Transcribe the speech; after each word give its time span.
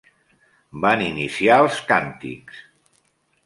Van 0.85 1.03
iniciar 1.09 1.59
els 1.67 1.79
càntics. 1.93 2.67